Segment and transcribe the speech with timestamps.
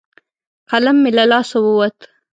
[0.69, 1.97] قلم مې له لاسه ووت.